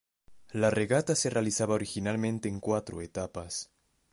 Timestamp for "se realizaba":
1.13-1.75